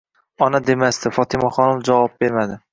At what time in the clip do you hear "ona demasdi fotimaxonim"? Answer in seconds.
0.45-1.87